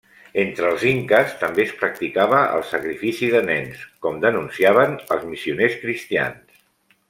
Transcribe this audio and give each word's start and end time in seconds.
Entre 0.43 0.69
els 0.75 0.85
inques 0.91 1.35
també 1.41 1.61
es 1.65 1.73
practicava 1.81 2.39
el 2.55 2.65
sacrifici 2.71 3.31
de 3.35 3.43
nens, 3.51 3.85
com 4.07 4.19
denunciaven 4.27 4.97
els 5.17 5.29
missioners 5.35 5.81
cristians. 5.87 6.61